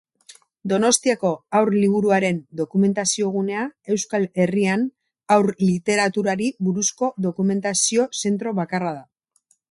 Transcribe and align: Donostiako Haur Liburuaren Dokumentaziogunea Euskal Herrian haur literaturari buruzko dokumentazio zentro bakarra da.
Donostiako 0.71 1.31
Haur 1.57 1.69
Liburuaren 1.73 2.39
Dokumentaziogunea 2.61 3.65
Euskal 3.95 4.25
Herrian 4.45 4.85
haur 5.35 5.49
literaturari 5.67 6.47
buruzko 6.69 7.11
dokumentazio 7.27 8.07
zentro 8.23 8.55
bakarra 8.61 8.95
da. 8.97 9.05